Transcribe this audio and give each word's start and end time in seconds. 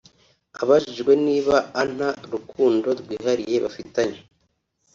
Abajijwe 0.61 1.11
nib 1.25 1.47
anta 1.81 2.09
rukundo 2.33 2.87
rwihariye 2.99 3.55
bafitanye 3.63 4.19